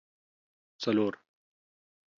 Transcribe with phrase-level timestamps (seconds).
[0.81, 1.13] څلور